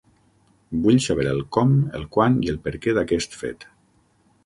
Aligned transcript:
Vull 0.85 0.97
saber 1.09 1.27
el 1.35 1.43
com, 1.59 1.77
el 2.01 2.09
quan 2.17 2.41
i 2.49 2.53
el 2.57 2.61
perquè 2.67 2.99
d'aquest 3.01 3.41
fet. 3.45 3.73